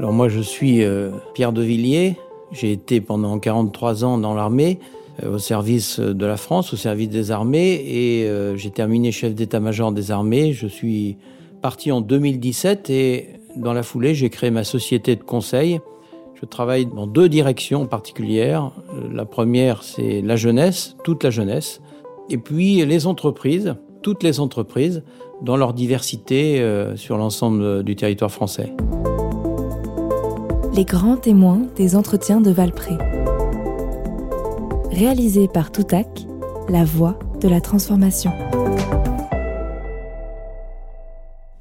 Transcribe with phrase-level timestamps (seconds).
[0.00, 2.16] Alors moi je suis euh, Pierre de Villiers,
[2.52, 4.78] j'ai été pendant 43 ans dans l'armée,
[5.22, 9.34] euh, au service de la France, au service des armées, et euh, j'ai terminé chef
[9.34, 10.52] d'état-major des armées.
[10.52, 11.16] Je suis
[11.62, 15.80] parti en 2017 et dans la foulée j'ai créé ma société de conseil.
[16.34, 18.70] Je travaille dans deux directions particulières.
[19.12, 21.80] La première c'est la jeunesse, toute la jeunesse,
[22.28, 25.02] et puis les entreprises, toutes les entreprises
[25.42, 26.62] dans leur diversité
[26.96, 28.74] sur l'ensemble du territoire français
[30.72, 32.96] les grands témoins des entretiens de Valpré.
[34.90, 36.06] Réalisé par Toutac,
[36.68, 38.30] la voix de la transformation.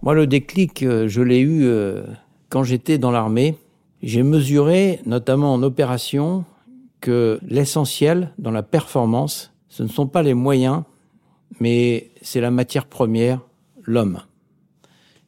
[0.02, 2.04] Moi, le déclic, euh, je l'ai eu euh,
[2.50, 3.58] quand j'étais dans l'armée.
[4.02, 6.46] J'ai mesuré, notamment en opération,
[7.02, 10.84] que l'essentiel dans la performance, ce ne sont pas les moyens,
[11.60, 13.42] mais c'est la matière première,
[13.84, 14.22] l'homme.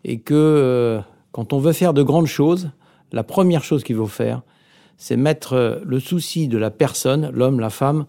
[0.03, 2.71] Et que euh, quand on veut faire de grandes choses,
[3.12, 4.41] la première chose qu'il faut faire,
[4.98, 8.05] c'est mettre euh, le souci de la personne, l'homme, la femme,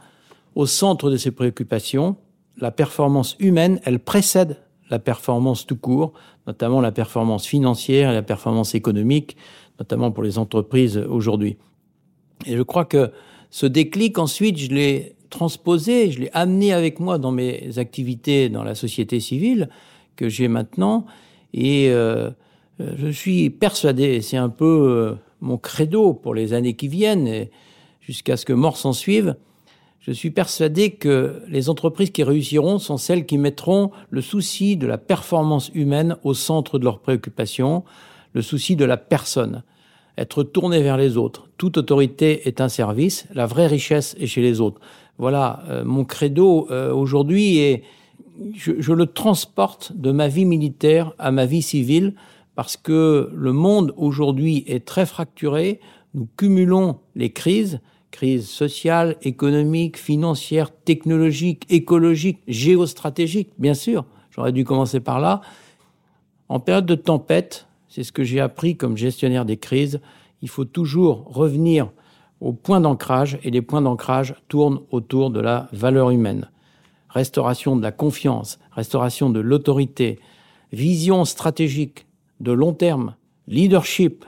[0.54, 2.16] au centre de ses préoccupations.
[2.58, 4.58] La performance humaine, elle précède
[4.90, 6.12] la performance tout court,
[6.46, 9.38] notamment la performance financière et la performance économique,
[9.78, 11.56] notamment pour les entreprises aujourd'hui.
[12.44, 13.10] Et je crois que
[13.50, 18.62] ce déclic, ensuite, je l'ai transposé, je l'ai amené avec moi dans mes activités dans
[18.62, 19.68] la société civile
[20.14, 21.06] que j'ai maintenant.
[21.54, 22.30] Et euh,
[22.80, 27.48] euh, je suis persuadé, c'est un peu euh, mon credo pour les années qui viennent,
[28.00, 29.36] jusqu'à ce que mort s'en suive,
[30.00, 34.86] je suis persuadé que les entreprises qui réussiront sont celles qui mettront le souci de
[34.86, 37.84] la performance humaine au centre de leurs préoccupations,
[38.32, 39.62] le souci de la personne,
[40.18, 41.48] être tourné vers les autres.
[41.56, 44.80] Toute autorité est un service, la vraie richesse est chez les autres.
[45.18, 47.82] Voilà euh, mon credo aujourd'hui et
[48.54, 52.14] je, je le transporte de ma vie militaire à ma vie civile
[52.54, 55.80] parce que le monde aujourd'hui est très fracturé.
[56.14, 64.04] Nous cumulons les crises, crises sociales, économiques, financières, technologiques, écologiques, géostratégiques, bien sûr.
[64.30, 65.40] J'aurais dû commencer par là.
[66.48, 70.00] En période de tempête, c'est ce que j'ai appris comme gestionnaire des crises,
[70.40, 71.90] il faut toujours revenir
[72.40, 76.48] au point d'ancrage et les points d'ancrage tournent autour de la valeur humaine.
[77.10, 80.18] Restauration de la confiance, restauration de l'autorité,
[80.72, 82.06] vision stratégique,
[82.40, 83.14] de long terme,
[83.46, 84.24] leadership,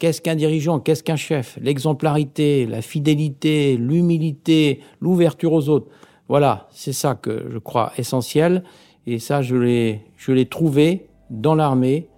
[0.00, 5.86] qu'est-ce qu'un dirigeant, qu'est-ce qu'un chef, l'exemplarité, la fidélité, l'humilité, l'ouverture aux autres.
[6.28, 8.64] Voilà, c'est ça que je crois essentiel.
[9.06, 12.08] Et ça, je l'ai, trouvé dans l'armée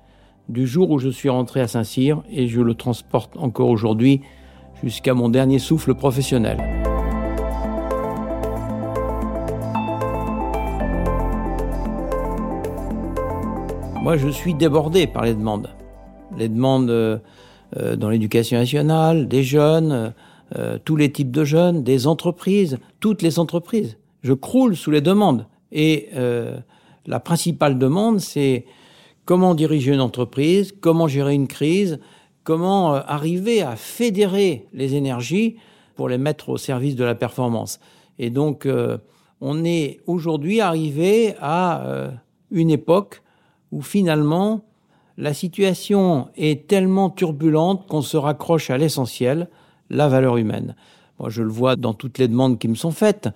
[0.48, 4.20] du jour où je suis rentré à Saint-Cyr et je le transporte encore aujourd'hui
[4.82, 6.58] jusqu'à mon dernier souffle professionnel.
[14.04, 15.70] Moi, je suis débordé par les demandes.
[16.36, 17.16] Les demandes euh,
[17.78, 20.12] euh, dans l'éducation nationale, des jeunes,
[20.56, 23.96] euh, tous les types de jeunes, des entreprises, toutes les entreprises.
[24.20, 25.46] Je croule sous les demandes.
[25.72, 26.10] Et
[27.06, 28.66] la principale demande, c'est
[29.24, 32.00] comment diriger une entreprise, comment gérer une crise,
[32.42, 35.56] comment arriver à fédérer les énergies
[35.94, 37.80] pour les mettre au service de la performance.
[38.18, 38.68] Et donc,
[39.40, 42.10] on est aujourd'hui arrivé à
[42.50, 43.22] une époque
[43.72, 44.64] où finalement
[45.16, 49.48] la situation est tellement turbulente qu'on se raccroche à l'essentiel,
[49.88, 50.74] la valeur humaine.
[51.20, 53.28] Moi, je le vois dans toutes les demandes qui me sont faites.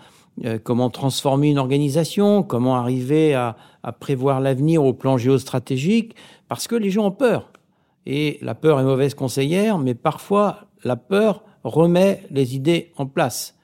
[0.44, 6.14] Euh, comment transformer une organisation, comment arriver à, à prévoir l'avenir au plan géostratégique,
[6.48, 7.50] parce que les gens ont peur.
[8.06, 13.56] Et la peur est mauvaise conseillère, mais parfois la peur remet les idées en place.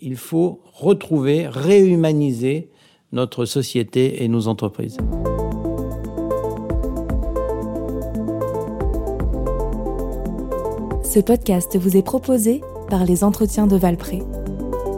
[0.00, 2.70] Il faut retrouver, réhumaniser
[3.12, 4.96] notre société et nos entreprises.
[11.04, 12.60] Ce podcast vous est proposé
[12.90, 14.20] par les Entretiens de Valpré,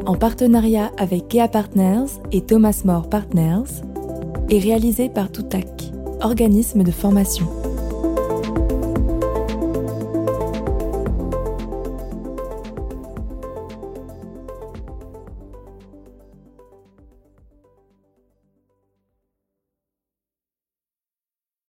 [0.07, 3.83] en partenariat avec Kea Partners et Thomas More Partners,
[4.49, 5.91] et réalisé par Toutac,
[6.21, 7.49] organisme de formation.